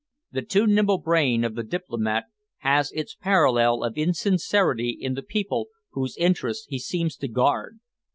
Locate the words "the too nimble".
0.31-0.97